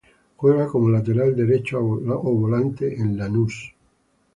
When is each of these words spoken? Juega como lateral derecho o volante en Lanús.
Juega 0.35 0.65
como 0.65 0.89
lateral 0.89 1.35
derecho 1.35 1.77
o 1.79 2.31
volante 2.33 2.99
en 2.99 3.15
Lanús. 3.19 3.75